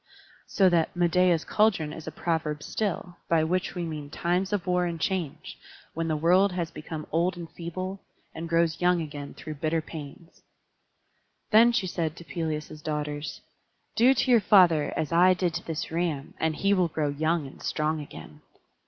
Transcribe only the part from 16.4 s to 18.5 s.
he will grow young and strong again."